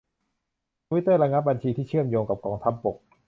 [0.87, 2.97] ทวิตเตอร์ระงับบัญชีที่เชื่อมโยงกับกองทัพบก